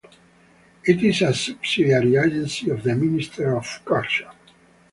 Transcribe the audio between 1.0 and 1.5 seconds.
is a